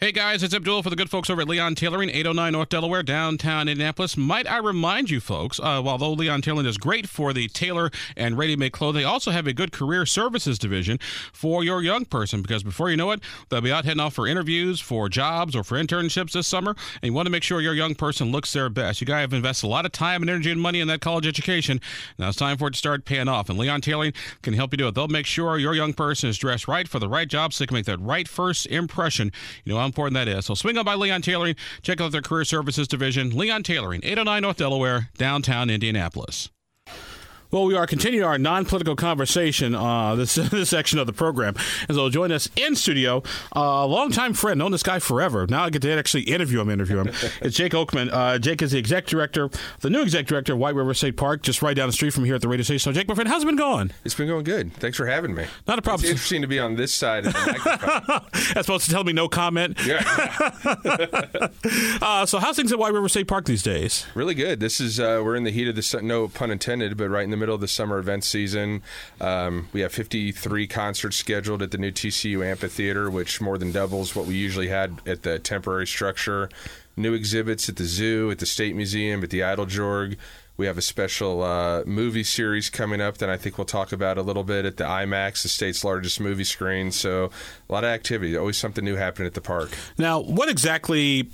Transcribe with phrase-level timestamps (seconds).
[0.00, 3.02] Hey guys, it's Abdul for the good folks over at Leon Tailoring, 809 North Delaware,
[3.02, 4.16] downtown Indianapolis.
[4.16, 8.38] Might I remind you folks, uh, although Leon Tailoring is great for the tailor and
[8.38, 11.00] ready-made clothing, they also have a good career services division
[11.32, 14.28] for your young person because before you know it, they'll be out heading off for
[14.28, 17.74] interviews, for jobs, or for internships this summer, and you want to make sure your
[17.74, 19.00] young person looks their best.
[19.00, 21.26] You guys have invested a lot of time and energy and money in that college
[21.26, 21.80] education.
[22.20, 24.12] Now it's time for it to start paying off, and Leon Tailoring
[24.42, 24.94] can help you do it.
[24.94, 27.66] They'll make sure your young person is dressed right for the right job so they
[27.66, 29.32] can make that right first impression.
[29.64, 30.46] You know important that is.
[30.46, 31.56] So swing on by Leon Tailoring.
[31.82, 36.50] Check out their career services division, Leon Tailoring, 809 North Delaware, downtown Indianapolis.
[37.50, 41.54] Well, we are continuing our non-political conversation uh, this this section of the program,
[41.88, 43.22] and so join us in studio
[43.56, 45.46] uh, a longtime friend, known this guy forever.
[45.48, 46.68] Now I get to actually interview him.
[46.68, 47.08] Interview him.
[47.40, 48.10] it's Jake Oakman.
[48.12, 49.48] Uh, Jake is the exec director,
[49.80, 52.24] the new exec director of White River State Park, just right down the street from
[52.26, 52.92] here at the radio station.
[52.92, 53.92] So, Jake, my friend, how's it been going?
[54.04, 54.74] It's been going good.
[54.74, 55.46] Thanks for having me.
[55.66, 56.02] Not a problem.
[56.04, 58.20] It's interesting to be on this side of the microphone.
[58.54, 59.78] That's supposed to tell me no comment.
[59.86, 60.02] Yeah,
[62.02, 64.04] Uh, so, how's things at White River State Park these days?
[64.14, 64.60] really good.
[64.60, 67.24] This is uh, we're in the heat of the su- no pun intended, but right
[67.24, 68.82] in the middle of the summer event season.
[69.20, 74.14] Um, we have 53 concerts scheduled at the new TCU amphitheater, which more than doubles
[74.14, 76.48] what we usually had at the temporary structure.
[76.96, 80.16] New exhibits at the zoo, at the State Museum, at the Eiteljorg.
[80.56, 84.18] We have a special uh, movie series coming up that I think we'll talk about
[84.18, 86.90] a little bit at the IMAX, the state's largest movie screen.
[86.90, 87.30] So
[87.68, 88.36] a lot of activity.
[88.36, 89.70] Always something new happening at the park.
[89.96, 91.30] Now, what exactly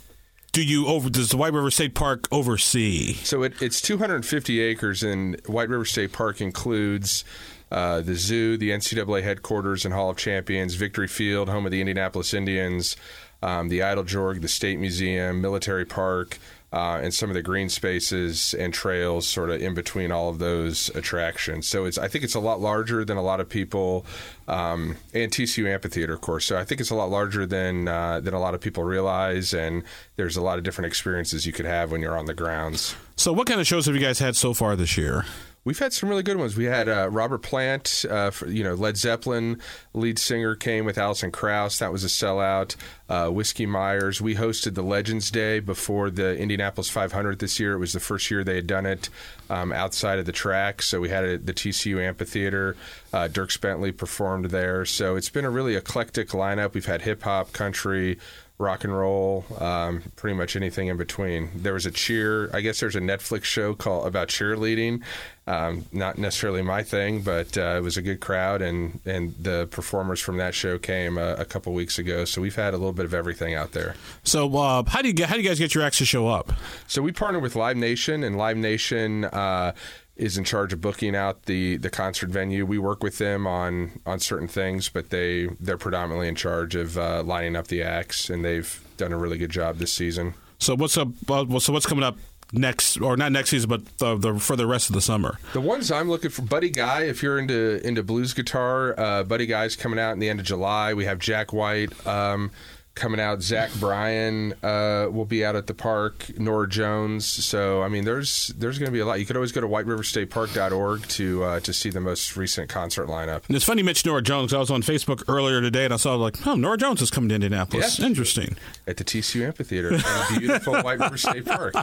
[0.55, 3.15] do you over does the White River State Park oversee?
[3.15, 7.25] So it, it's 250 acres, and White River State Park includes
[7.73, 11.81] uh, the zoo, the NCAA headquarters and Hall of Champions, Victory Field, home of the
[11.81, 12.97] Indianapolis Indians,
[13.43, 16.39] um, the Eiteljorg, the State Museum, Military Park.
[16.75, 20.41] Uh, and some of the green spaces and trails, sort of in between all of
[20.41, 21.69] those attractions.
[21.69, 24.05] So it's, I think it's a lot larger than a lot of people,
[24.49, 26.45] um, and TCU Amphitheater, of course.
[26.47, 29.55] So I think it's a lot larger than uh, than a lot of people realize,
[29.55, 29.85] and
[30.17, 32.97] there's a lot of different experiences you could have when you're on the grounds.
[33.15, 35.25] So, what kind of shows have you guys had so far this year?
[35.65, 36.57] We've had some really good ones.
[36.57, 39.61] We had uh, Robert Plant, uh, for, you know, Led Zeppelin
[39.95, 41.79] lead singer came with Alison Krauss.
[41.79, 42.77] That was a sellout.
[43.09, 44.21] Uh, Whiskey Myers.
[44.21, 47.75] We hosted the Legends Day before the Indianapolis 500 this year.
[47.75, 49.09] It was the first year they had done it
[49.49, 50.83] um, outside of the track.
[50.83, 52.77] So we had it at the TCU Amphitheater.
[53.13, 54.85] Uh, Dierks Bentley performed there.
[54.85, 56.75] So it's been a really eclectic lineup.
[56.75, 58.19] We've had hip hop, country,
[58.59, 61.51] rock and roll, um, pretty much anything in between.
[61.55, 62.51] There was a cheer.
[62.55, 65.03] I guess there's a Netflix show called about cheerleading.
[65.47, 69.67] Um, not necessarily my thing, but uh, it was a good crowd, and and the
[69.71, 72.25] performers from that show came uh, a couple weeks ago.
[72.25, 73.95] So we've had a little bit of everything out there.
[74.23, 76.29] So, uh, how do you get how do you guys get your acts to show
[76.29, 76.53] up?
[76.87, 79.75] So we partner with Live Nation, and Live Nation uh,
[80.17, 82.65] is in charge of booking out the the concert venue.
[82.65, 86.97] We work with them on on certain things, but they they're predominantly in charge of
[86.97, 90.35] uh, lining up the acts, and they've done a really good job this season.
[90.59, 91.09] So, what's up?
[91.29, 92.17] Uh, so, what's coming up
[92.53, 95.39] next, or not next season, but the, the, for the rest of the summer?
[95.53, 97.03] The ones I'm looking for, Buddy Guy.
[97.03, 100.47] If you're into into blues guitar, uh, Buddy Guy's coming out in the end of
[100.47, 100.95] July.
[100.95, 102.07] We have Jack White.
[102.07, 102.51] Um,
[102.95, 106.27] Coming out, Zach Bryan uh, will be out at the park.
[106.39, 107.27] Norah Jones.
[107.27, 109.19] So I mean, there's there's going to be a lot.
[109.19, 113.43] You could always go to WhiteRiverStatePark.org to uh, to see the most recent concert lineup.
[113.49, 114.55] And it's funny Mitch Norah Jones.
[114.55, 117.29] I was on Facebook earlier today, and I saw like, oh, Norah Jones is coming
[117.31, 117.99] to Indianapolis.
[117.99, 118.07] Yeah.
[118.07, 118.57] Interesting.
[118.87, 119.99] at the TCU Amphitheater
[120.39, 121.75] beautiful White River State Park.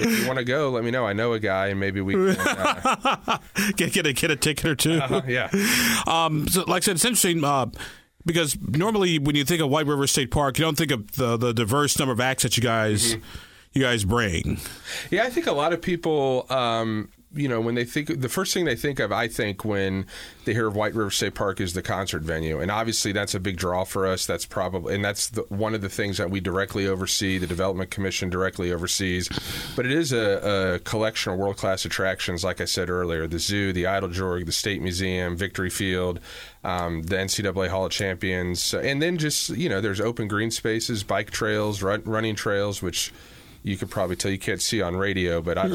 [0.00, 1.06] If you want to go, let me know.
[1.06, 2.36] I know a guy, and maybe we can.
[2.38, 3.38] Uh,
[3.76, 5.00] Get get a get a ticket or two.
[5.28, 5.50] yeah.
[6.06, 7.66] Um, so, like I said, it's interesting uh,
[8.24, 11.36] because normally when you think of White River State Park, you don't think of the,
[11.36, 13.16] the diverse number of acts that you guys
[13.72, 14.58] you guys bring.
[15.10, 18.52] Yeah, I think a lot of people, um, you know, when they think the first
[18.52, 20.06] thing they think of, I think when
[20.44, 23.40] they hear of White River State Park is the concert venue, and obviously that's a
[23.40, 24.26] big draw for us.
[24.26, 27.38] That's probably and that's the, one of the things that we directly oversee.
[27.38, 29.28] The Development Commission directly oversees,
[29.76, 32.44] but it is a, a collection of world class attractions.
[32.44, 36.20] Like I said earlier, the zoo, the Eiteljorg, the State Museum, Victory Field.
[36.64, 41.02] Um, the NCAA Hall of Champions, and then just you know, there's open green spaces,
[41.02, 43.12] bike trails, run, running trails, which
[43.62, 45.66] you could probably tell you can't see on radio, but I, I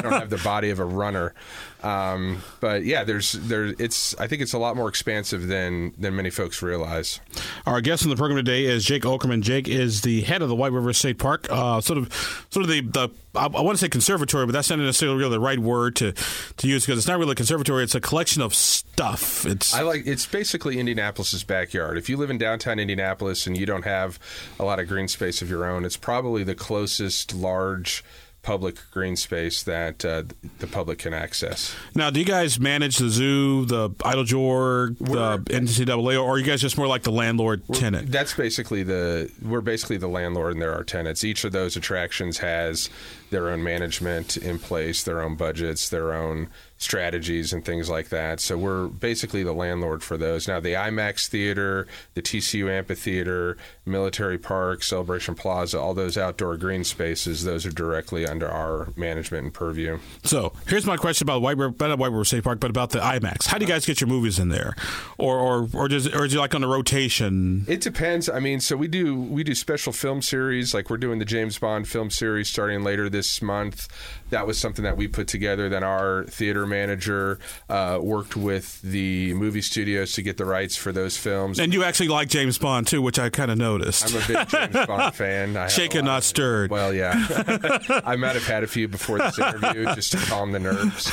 [0.00, 1.34] don't have the body of a runner.
[1.84, 3.74] Um, but yeah, there's there.
[3.78, 7.20] It's I think it's a lot more expansive than than many folks realize.
[7.66, 9.42] Our guest on the program today is Jake Oakman.
[9.42, 12.70] Jake is the head of the White River State Park, uh, sort of, sort of
[12.70, 15.58] the, the I, I want to say conservatory, but that's not necessarily really the right
[15.58, 17.84] word to to use because it's not really a conservatory.
[17.84, 19.44] It's a collection of stuff.
[19.44, 21.98] It's I like it's basically Indianapolis's backyard.
[21.98, 24.18] If you live in downtown Indianapolis and you don't have
[24.58, 28.02] a lot of green space of your own, it's probably the closest large
[28.44, 30.22] public green space that uh,
[30.58, 31.74] the public can access.
[31.94, 36.60] Now, do you guys manage the zoo, the Eiteljorg, the NCAA, or are you guys
[36.60, 38.12] just more like the landlord tenant?
[38.12, 41.24] That's basically the we're basically the landlord and there are tenants.
[41.24, 42.90] Each of those attractions has
[43.30, 46.48] their own management in place, their own budgets, their own
[46.78, 48.40] strategies and things like that.
[48.40, 50.46] So we're basically the landlord for those.
[50.46, 53.56] Now, the IMAX Theater, the TCU Amphitheater,
[53.86, 59.44] Military Park, Celebration Plaza, all those outdoor green spaces, those are directly under our management
[59.44, 59.98] and purview.
[60.24, 62.98] So here's my question about White River, not White River State Park, but about the
[62.98, 63.46] IMAX.
[63.46, 64.74] How do you guys get your movies in there,
[65.18, 67.64] or or or does or is it like on a rotation?
[67.68, 68.28] It depends.
[68.28, 71.58] I mean, so we do we do special film series, like we're doing the James
[71.58, 73.88] Bond film series starting later this month.
[74.30, 75.68] That was something that we put together.
[75.68, 77.38] Then our theater manager
[77.68, 81.60] uh, worked with the movie studios to get the rights for those films.
[81.60, 84.12] And you actually like James Bond too, which I kind of noticed.
[84.12, 85.56] I'm a big James Bond fan.
[85.56, 86.70] I Shaken, not stirred.
[86.70, 87.14] Well, yeah.
[88.04, 91.10] I might have had a few before this interview just to calm the nerves.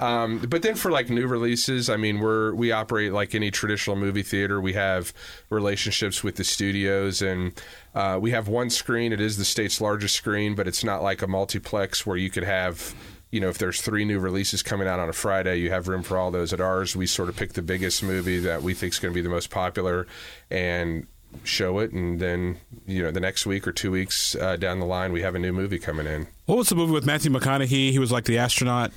[0.00, 3.96] Um, but then for like new releases, I mean, we're we operate like any traditional
[3.96, 4.60] movie theater.
[4.60, 5.12] We have
[5.50, 7.52] relationships with the studios, and
[7.94, 9.12] uh, we have one screen.
[9.12, 12.44] It is the state's largest screen, but it's not like a multiplex where you could
[12.44, 12.94] have.
[13.30, 16.02] You know, if there's three new releases coming out on a Friday, you have room
[16.02, 16.52] for all those.
[16.52, 19.14] At ours, we sort of pick the biggest movie that we think is going to
[19.14, 20.06] be the most popular,
[20.50, 21.06] and
[21.44, 24.86] show it, and then you know the next week or two weeks uh, down the
[24.86, 26.26] line, we have a new movie coming in.
[26.46, 27.90] What was the movie with Matthew McConaughey?
[27.90, 28.92] He was like the astronaut.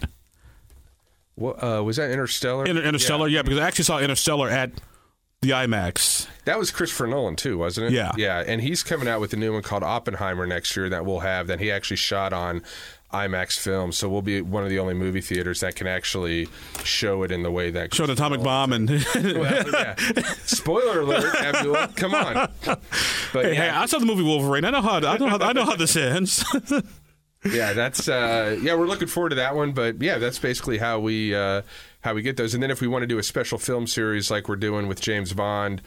[1.36, 2.12] What uh, was that?
[2.12, 2.66] Interstellar.
[2.66, 3.38] Inter- Interstellar, yeah.
[3.38, 4.72] yeah, because I actually saw Interstellar at
[5.42, 6.28] the IMAX.
[6.46, 7.94] That was Christopher Nolan too, wasn't it?
[7.94, 8.44] Yeah, yeah.
[8.46, 11.48] And he's coming out with a new one called Oppenheimer next year that we'll have.
[11.48, 12.62] That he actually shot on
[13.14, 16.48] IMAX film, so we'll be one of the only movie theaters that can actually
[16.84, 18.90] show it in the way that show an atomic bomb and.
[18.90, 19.96] well, yeah.
[20.46, 21.76] Spoiler alert, Abdul!
[21.96, 22.50] Come on.
[22.66, 23.62] But hey, yeah.
[23.62, 24.66] hey, I saw the movie Wolverine.
[24.66, 26.44] I know how I know how, I know how this ends.
[27.52, 28.76] yeah, that's uh, yeah.
[28.76, 31.62] We're looking forward to that one, but yeah, that's basically how we uh,
[32.02, 32.56] how we get those.
[32.56, 35.02] And then if we want to do a special film series like we're doing with
[35.02, 35.82] James Bond.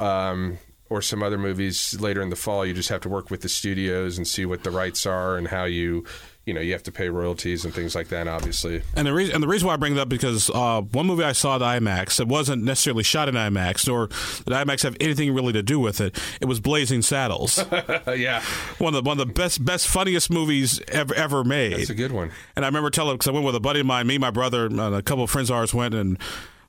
[0.00, 0.58] Um,
[0.90, 3.48] or some other movies later in the fall, you just have to work with the
[3.48, 6.04] studios and see what the rights are and how you
[6.46, 8.82] you know you have to pay royalties and things like that obviously.
[8.94, 11.24] And the reason and the reason why I bring it up because uh, one movie
[11.24, 15.34] I saw at IMAX that wasn't necessarily shot in IMAX nor did IMAX have anything
[15.34, 17.64] really to do with it it was Blazing Saddles.
[18.14, 18.42] Yeah.
[18.78, 21.72] One of the one of the best best funniest movies ever ever made.
[21.74, 22.30] That's a good one.
[22.54, 24.66] And I remember telling because I went with a buddy of mine me my brother
[24.66, 26.18] and a couple of friends of ours went and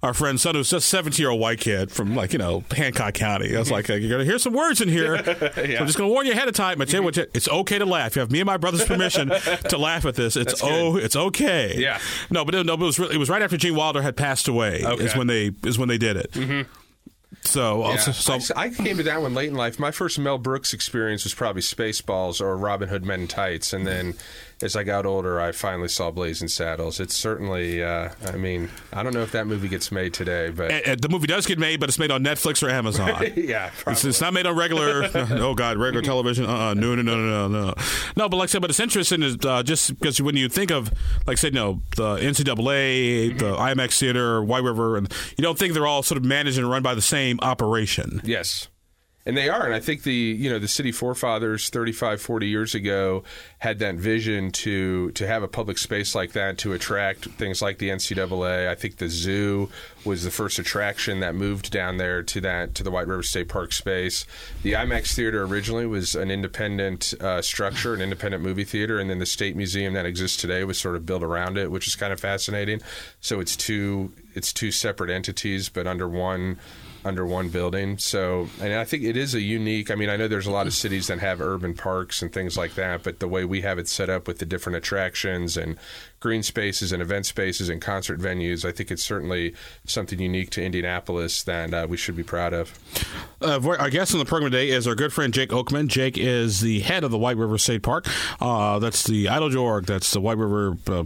[0.06, 3.16] our friend's son who's just 17 year old white kid from like you know Hancock
[3.16, 3.56] County.
[3.56, 5.16] I was like, you're gonna hear some words in here.
[5.16, 5.22] yeah.
[5.24, 6.78] so I'm just gonna warn you ahead of time.
[6.78, 8.16] But it's okay to laugh.
[8.16, 10.36] You have me and my brother's permission to laugh at this.
[10.36, 11.76] It's oh, it's okay.
[11.78, 12.00] Yeah.
[12.30, 14.48] No, but no, but it was really, it was right after Gene Wilder had passed
[14.48, 14.84] away.
[14.86, 15.04] Okay.
[15.04, 16.32] Is when they is when they did it.
[16.32, 16.72] Mm-hmm.
[17.42, 17.98] So, yeah.
[17.98, 19.78] so, I, I, came to that one late in life.
[19.78, 23.86] My first Mel Brooks experience was probably Spaceballs or Robin Hood Men in Tights, and
[23.86, 24.16] then
[24.62, 27.00] as I got older, I finally saw Blazing Saddles.
[27.00, 30.72] It's certainly, uh, I mean, I don't know if that movie gets made today, but
[30.72, 33.10] and, and the movie does get made, but it's made on Netflix or Amazon.
[33.36, 35.10] yeah, it's, it's, not made on regular.
[35.14, 36.46] oh God, regular television.
[36.46, 37.74] Uh, uh no, no, no, no, no,
[38.16, 38.30] no.
[38.30, 40.90] But like I said, but it's interesting is uh, just because when you think of,
[41.28, 45.60] like I said, you know, the NCAA, the IMAX Theater, White River, and you don't
[45.60, 48.22] think they're all sort of managed and run by the same operation.
[48.24, 48.70] Yes
[49.26, 49.66] and they are.
[49.66, 53.24] And i think the you know the city forefathers 35 40 years ago
[53.60, 57.78] had that vision to to have a public space like that to attract things like
[57.80, 59.70] the ncaa i think the zoo
[60.06, 63.50] was the first attraction that moved down there to that to the white river state
[63.50, 64.26] park space.
[64.62, 69.00] The imax theater originally was an independent uh, structure an independent movie theater.
[69.00, 71.88] And then the state museum that exists today was sort of built around it which
[71.88, 72.82] is kind of fascinating.
[73.20, 76.60] So it's two it's two separate entities but under one
[77.06, 77.98] under one building.
[77.98, 79.92] So, and I think it is a unique.
[79.92, 82.58] I mean, I know there's a lot of cities that have urban parks and things
[82.58, 85.78] like that, but the way we have it set up with the different attractions and
[86.20, 89.54] green spaces and event spaces and concert venues, I think it's certainly
[89.86, 92.74] something unique to Indianapolis that uh, we should be proud of.
[93.40, 95.88] Uh, our guest on the program today is our good friend Jake Oakman.
[95.88, 98.08] Jake is the head of the White River State Park.
[98.42, 99.86] Uh, that's the Eiteljorg.
[99.86, 101.04] That's the White River uh,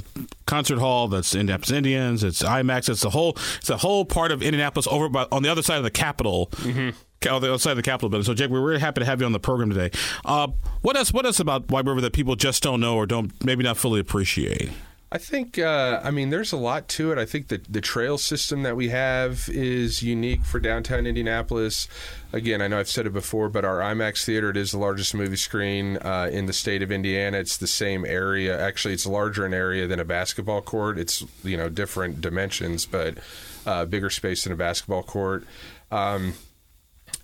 [0.50, 1.08] Concert Hall.
[1.08, 2.24] That's Indianapolis Indians.
[2.24, 2.90] It's IMAX.
[2.90, 3.38] It's the whole.
[3.58, 6.48] It's a whole part of Indianapolis over by, on the other side of the Capitol.
[6.54, 6.90] Mm-hmm
[7.30, 8.24] on the outside of the Capitol building.
[8.24, 9.92] So, Jake, we're really happy to have you on the program today.
[10.24, 10.48] Uh,
[10.82, 11.12] what else?
[11.12, 14.00] What else about White River that people just don't know or don't maybe not fully
[14.00, 14.72] appreciate?
[15.12, 17.18] I think, uh, I mean, there's a lot to it.
[17.18, 21.88] I think that the trail system that we have is unique for downtown Indianapolis.
[22.32, 25.16] Again, I know I've said it before, but our IMAX theater, it is the largest
[25.16, 27.40] movie screen uh, in the state of Indiana.
[27.40, 28.64] It's the same area.
[28.64, 31.00] Actually, it's larger in area than a basketball court.
[31.00, 33.18] It's, you know, different dimensions, but
[33.66, 35.44] uh, bigger space than a basketball court.
[35.92, 36.36] Um,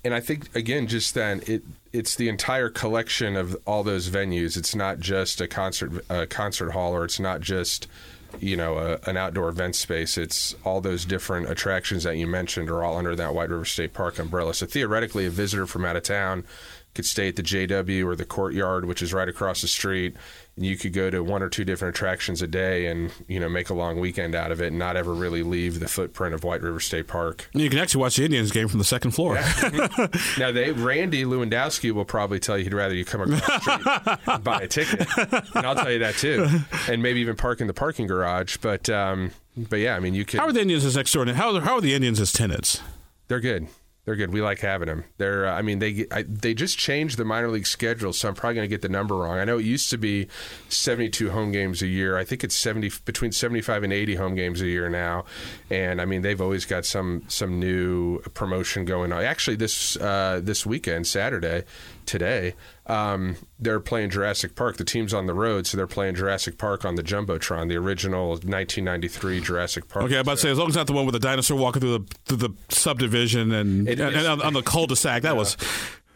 [0.06, 4.56] and I think, again, just then, it, it's the entire collection of all those venues.
[4.56, 7.88] It's not just a concert a concert hall, or it's not just
[8.38, 10.16] you know a, an outdoor event space.
[10.16, 13.94] It's all those different attractions that you mentioned are all under that White River State
[13.94, 14.54] Park umbrella.
[14.54, 16.44] So theoretically, a visitor from out of town
[16.96, 20.16] could stay at the JW or the Courtyard, which is right across the street.
[20.56, 23.48] And you could go to one or two different attractions a day, and you know
[23.48, 26.44] make a long weekend out of it, and not ever really leave the footprint of
[26.44, 27.50] White River State Park.
[27.52, 29.34] You can actually watch the Indians game from the second floor.
[29.34, 30.06] Yeah.
[30.38, 34.18] now, they Randy Lewandowski will probably tell you he'd rather you come across the street
[34.26, 35.06] and buy a ticket,
[35.54, 36.48] and I'll tell you that too,
[36.88, 38.56] and maybe even park in the parking garage.
[38.56, 40.40] But um, but yeah, I mean, you can.
[40.40, 41.26] How are the Indians as next door?
[41.26, 42.80] How are, how are the Indians as tenants?
[43.28, 43.68] They're good.
[44.06, 44.32] They're good.
[44.32, 45.04] We like having them.
[45.18, 45.48] They're.
[45.48, 48.54] Uh, I mean, they I, they just changed the minor league schedule, so I'm probably
[48.54, 49.38] going to get the number wrong.
[49.38, 50.28] I know it used to be
[50.68, 52.16] 72 home games a year.
[52.16, 55.24] I think it's 70 between 75 and 80 home games a year now.
[55.70, 59.24] And I mean, they've always got some some new promotion going on.
[59.24, 61.64] Actually, this uh, this weekend, Saturday,
[62.06, 62.54] today,
[62.86, 64.76] um, they're playing Jurassic Park.
[64.76, 68.28] The team's on the road, so they're playing Jurassic Park on the jumbotron, the original
[68.28, 70.04] 1993 Jurassic Park.
[70.04, 71.58] Okay, I'm about to say as long as it's not the one with the dinosaur
[71.58, 75.22] walking through the through the subdivision and, and, and on, on, the cul-de-sac.
[75.22, 75.56] That was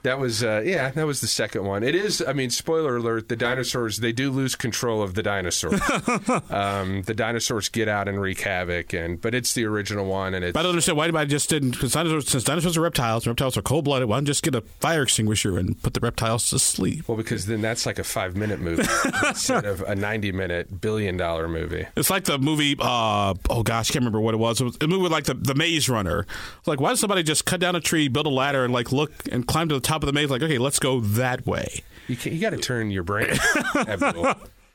[0.02, 1.82] that was uh, yeah, that was the second one.
[1.82, 2.22] It is.
[2.26, 5.80] I mean, spoiler alert: the dinosaurs they do lose control of the dinosaurs.
[6.50, 10.44] um, the dinosaurs get out and wreak havoc, and but it's the original one, and
[10.44, 10.54] it's.
[10.54, 13.32] But I don't understand why anybody just didn't because dinosaurs since dinosaurs are reptiles, and
[13.32, 14.08] reptiles are cold blooded.
[14.08, 17.06] Why don't just get a fire extinguisher and put the reptiles to sleep?
[17.06, 18.84] Well, because then that's like a five minute movie
[19.26, 21.86] instead of a ninety minute billion dollar movie.
[21.96, 22.76] It's like the movie.
[22.78, 24.60] Uh, oh gosh, I can't remember what it was.
[24.60, 26.26] It was a movie like the the Maze Runner.
[26.64, 29.12] Like, why does somebody just cut down a tree, build a ladder, and like look
[29.30, 30.30] and climb to the top of the maze?
[30.30, 31.82] Like, okay, let's go that way.
[32.08, 33.36] You, you got to turn your brain.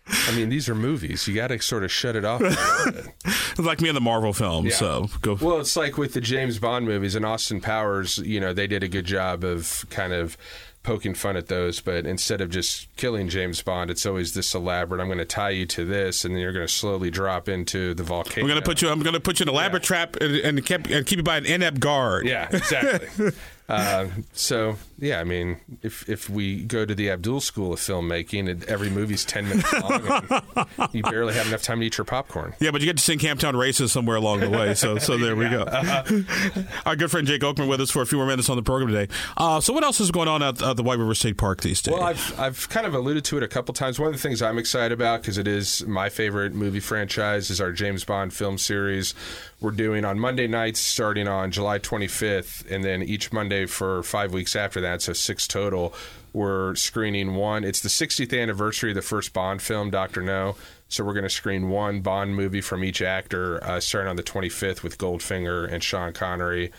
[0.08, 1.28] I mean, these are movies.
[1.28, 2.42] You got to sort of shut it off.
[3.58, 4.70] like me in the Marvel films.
[4.70, 4.76] Yeah.
[4.76, 5.38] So go.
[5.42, 8.20] Well, it's like with the James Bond movies and Austin Powers.
[8.20, 10.38] You know, they did a good job of kind of
[10.84, 15.02] poking fun at those, but instead of just killing James Bond, it's always this elaborate.
[15.02, 17.96] I'm going to tie you to this, and then you're going to slowly drop into
[17.96, 18.46] the volcano.
[18.46, 18.90] I'm going to put you.
[18.90, 19.88] I'm going to put you in a elaborate yeah.
[19.88, 22.28] trap and, and, keep, and keep you by an inept guard.
[22.28, 23.32] Yeah, exactly.
[23.68, 28.64] uh, so yeah, I mean, if if we go to the Abdul School of Filmmaking,
[28.66, 30.44] every movie's ten minutes long,
[30.92, 32.54] you barely have enough time to eat your popcorn.
[32.60, 34.76] Yeah, but you get to sing Camptown Races somewhere along the way.
[34.76, 35.66] So so there we go.
[35.76, 36.62] Uh-huh.
[36.86, 38.92] Our good friend Jake Oakman with us for a few more minutes on the program
[38.92, 39.14] today.
[39.36, 41.82] Uh, so what else is going on at, at, the White River State Park these
[41.82, 41.94] days?
[41.94, 44.00] Well, I've I've kind of alluded to it a couple times.
[44.00, 47.60] One of the things I'm excited about because it is my favorite movie franchise is
[47.60, 49.14] our James Bond film series.
[49.60, 54.34] We're doing on Monday nights starting on July 25th, and then each Monday for five
[54.34, 55.94] weeks after that, so six total.
[56.34, 57.64] We're screening one.
[57.64, 60.58] It's the 60th anniversary of the first Bond film, Doctor No.
[60.90, 64.24] So we're going to screen one Bond movie from each actor, uh, starting on the
[64.24, 66.74] 25th with Goldfinger and Sean Connery.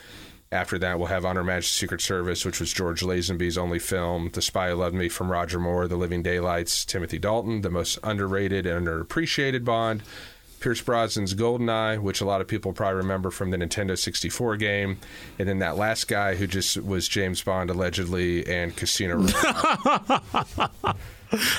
[0.53, 4.31] After that, we'll have On Her Majesty's Secret Service, which was George Lazenby's only film.
[4.33, 7.99] The Spy Who Loved Me from Roger Moore, The Living Daylights, Timothy Dalton, the most
[8.05, 10.03] underrated and underappreciated Bond.
[10.67, 14.99] Pierce Brosnan's Goldeneye, which a lot of people probably remember from the Nintendo 64 game,
[15.39, 20.23] and then that last guy who just was James Bond allegedly, and Casino Royale.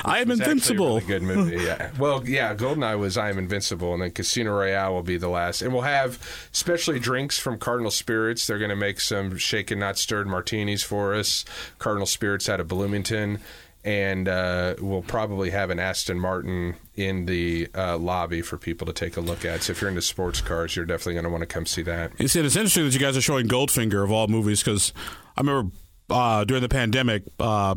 [0.03, 0.95] I am invincible.
[0.95, 1.55] Really good movie.
[1.55, 1.91] Yeah.
[1.97, 2.53] Well, yeah.
[2.53, 5.61] Goldeneye was I am invincible, and then Casino Royale will be the last.
[5.61, 6.21] And we'll have
[6.51, 8.45] specialty drinks from Cardinal Spirits.
[8.45, 11.45] They're going to make some shaken not stirred martinis for us.
[11.79, 13.39] Cardinal Spirits out of Bloomington
[13.87, 18.93] and uh, we'll probably have an Aston Martin in the uh, lobby for people to
[18.93, 19.63] take a look at.
[19.63, 22.11] So if you're into sports cars, you're definitely going to want to come see that.
[22.19, 24.91] You see, it's interesting that you guys are showing Goldfinger of all movies because
[25.37, 25.71] I remember
[26.09, 27.23] uh, during the pandemic.
[27.39, 27.75] Uh,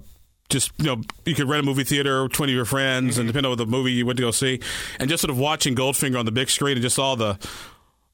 [0.49, 3.21] just you know, you could rent a movie theater, twenty of your friends, mm-hmm.
[3.21, 4.61] and depending on the movie you went to go see,
[4.99, 7.39] and just sort of watching Goldfinger on the big screen and just all the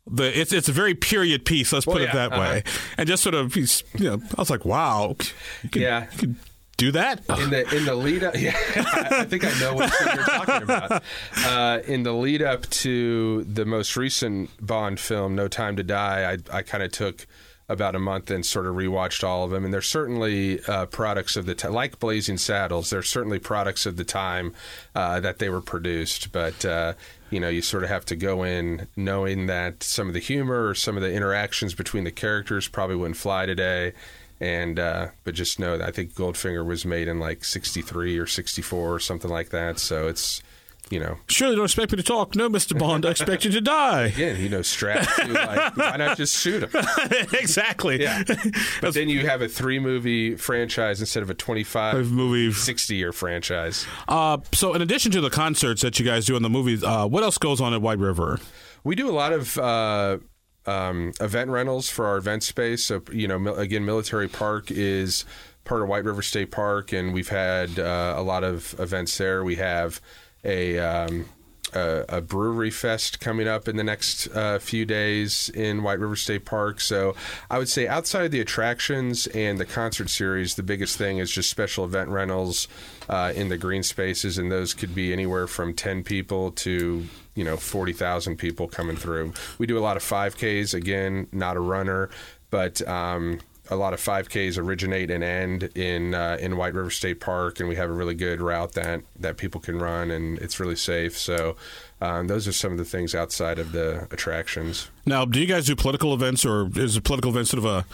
[0.06, 1.72] the it's it's a very period piece.
[1.72, 2.40] Let's well, put yeah, it that uh-huh.
[2.40, 2.62] way,
[2.98, 3.66] and just sort of you
[4.00, 5.16] know, I was like, wow,
[5.62, 6.34] you yeah, you
[6.76, 8.34] do that in the in the lead up.
[8.38, 11.02] Yeah, I, think I know what you're talking about.
[11.44, 16.32] Uh, in the lead up to the most recent Bond film, No Time to Die,
[16.32, 17.26] I I kind of took
[17.68, 19.64] about a month and sort of rewatched all of them.
[19.64, 22.90] And they're certainly uh, products of the time, like Blazing Saddles.
[22.90, 24.54] They're certainly products of the time
[24.94, 26.30] uh, that they were produced.
[26.30, 26.92] But uh,
[27.30, 30.68] you know, you sort of have to go in knowing that some of the humor
[30.68, 33.94] or some of the interactions between the characters probably wouldn't fly today
[34.40, 38.26] and uh, but just know that I think Goldfinger was made in like '63 or
[38.26, 39.78] '64 or something like that.
[39.78, 40.42] So it's
[40.90, 41.18] you know.
[41.28, 42.36] Surely don't expect me to talk.
[42.36, 42.78] No, Mr.
[42.78, 44.06] Bond, I expect you to die.
[44.06, 46.70] Again, you know, strapped to, like, why not just shoot him?
[47.32, 48.02] exactly.
[48.02, 48.22] Yeah.
[48.80, 53.12] But then you have a three movie franchise instead of a 25 movie 60 year
[53.12, 53.86] franchise.
[54.06, 57.06] Uh, so, in addition to the concerts that you guys do in the movies, uh,
[57.06, 58.38] what else goes on at White River?
[58.84, 59.58] We do a lot of.
[59.58, 60.18] Uh,
[60.66, 62.84] um, event rentals for our event space.
[62.84, 65.24] So, you know, again, Military Park is
[65.64, 69.44] part of White River State Park, and we've had uh, a lot of events there.
[69.44, 70.00] We have
[70.44, 71.26] a um,
[71.74, 76.14] a, a, brewery fest coming up in the next uh, few days in White River
[76.14, 76.80] State Park.
[76.80, 77.16] So
[77.50, 81.30] I would say outside of the attractions and the concert series, the biggest thing is
[81.30, 82.68] just special event rentals
[83.08, 87.06] uh, in the green spaces, and those could be anywhere from ten people to
[87.36, 89.32] you know forty thousand people coming through.
[89.58, 90.74] We do a lot of 5Ks.
[90.74, 92.10] Again, not a runner,
[92.50, 93.40] but um,
[93.70, 97.68] a lot of 5Ks originate and end in uh, in White River State Park, and
[97.68, 101.16] we have a really good route that that people can run, and it's really safe.
[101.16, 101.56] So.
[101.98, 104.90] Um, those are some of the things outside of the attractions.
[105.06, 107.86] Now, do you guys do political events, or is political event sort of a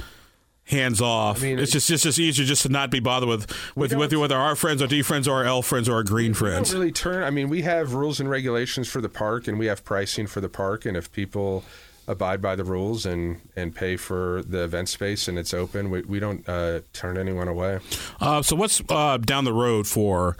[0.64, 1.38] hands off.
[1.38, 4.12] I mean, it's just it's just easier just to not be bothered with with with
[4.14, 6.70] whether our friends, our D friends, or our L friends, or our green friends.
[6.70, 7.22] don't really turn.
[7.22, 10.40] I mean, we have rules and regulations for the park, and we have pricing for
[10.40, 11.64] the park, and if people
[12.08, 15.90] abide by the rules and and pay for the event space and it's open.
[15.90, 17.78] We, we don't uh, turn anyone away.
[18.20, 20.36] Uh, so what's uh, down the road for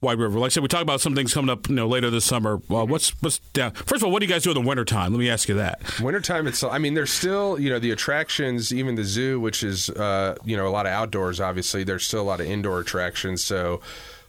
[0.00, 0.38] White River?
[0.38, 2.56] Like I said, we talk about some things coming up you know later this summer.
[2.68, 3.72] what's what's down?
[3.72, 5.12] First of all, what do you guys do in the wintertime?
[5.12, 6.00] Let me ask you that.
[6.00, 9.90] Wintertime, it's I mean, there's still you know the attractions, even the zoo, which is
[9.90, 11.38] uh, you know a lot of outdoors.
[11.38, 13.44] Obviously, there's still a lot of indoor attractions.
[13.44, 13.82] So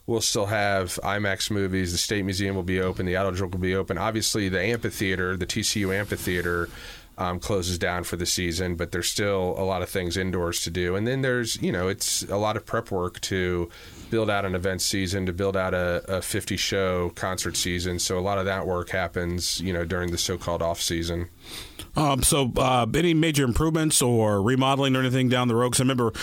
[0.07, 1.93] we'll still have IMAX movies.
[1.93, 3.05] The State Museum will be open.
[3.05, 3.97] The Autodrome will be open.
[3.97, 6.67] Obviously, the amphitheater, the TCU amphitheater,
[7.21, 10.71] um, closes down for the season, but there's still a lot of things indoors to
[10.71, 10.95] do.
[10.95, 13.69] And then there's, you know, it's a lot of prep work to
[14.09, 17.99] build out an event season, to build out a, a 50 show concert season.
[17.99, 21.29] So a lot of that work happens, you know, during the so called off season.
[21.95, 25.69] Um, so, uh, any major improvements or remodeling or anything down the road?
[25.71, 26.13] Because I remember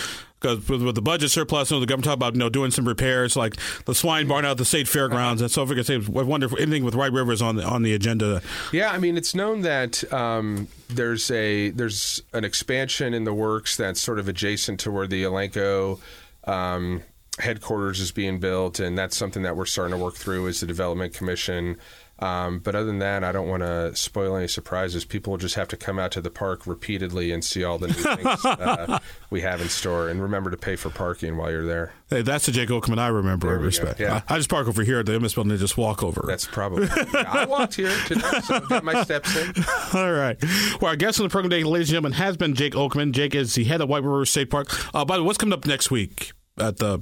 [0.40, 2.70] because with, with, the budget surplus, you know, the government talked about you know doing
[2.70, 5.74] some repairs like the swine barn out at the state fairgrounds, and so if we
[5.74, 8.42] could say, I wonder if anything with White River is on the on the agenda.
[8.72, 13.76] Yeah, I mean, it's known that um, there's a there's an expansion in the works
[13.76, 16.00] that's sort of adjacent to where the Elanco.
[16.44, 17.02] Um,
[17.38, 20.66] headquarters is being built, and that's something that we're starting to work through as the
[20.66, 21.76] development commission.
[22.20, 25.04] Um, but other than that, I don't want to spoil any surprises.
[25.04, 27.88] People will just have to come out to the park repeatedly and see all the
[27.88, 28.98] new things uh,
[29.30, 30.08] we have in store.
[30.08, 31.92] And remember to pay for parking while you're there.
[32.10, 33.50] Hey, that's the Jake Oakman I remember.
[33.50, 34.00] I respect.
[34.00, 34.22] Yeah.
[34.28, 36.24] I, I, just park over here at the MS building and just walk over.
[36.26, 36.86] That's probably.
[37.14, 39.52] yeah, I walked here today, so got my steps in.
[39.94, 40.42] all right.
[40.80, 43.12] Well, our guest on the program today, ladies and gentlemen, has been Jake Oakman.
[43.12, 44.68] Jake is the head of White River State Park.
[44.94, 47.00] Uh, by the way, what's coming up next week at the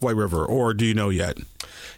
[0.00, 1.36] White River, or do you know yet?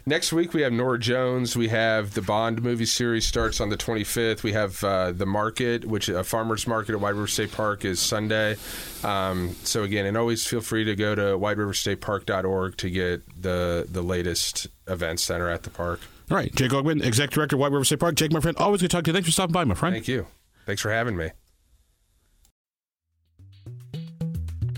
[0.07, 1.57] Next week we have Norah Jones.
[1.57, 4.41] We have the Bond movie series starts on the 25th.
[4.41, 7.99] We have uh, the market, which a farmers market at White River State Park is
[7.99, 8.55] Sunday.
[9.03, 14.01] Um, so again, and always feel free to go to whiteriverstatepark.org to get the the
[14.01, 15.99] latest events that are at the park.
[16.31, 18.15] All right, Jake Oakman, Executive Director, White River State Park.
[18.15, 19.13] Jake, my friend, always good to talk to you.
[19.13, 19.93] Thanks for stopping by, my friend.
[19.93, 20.25] Thank you.
[20.65, 21.31] Thanks for having me.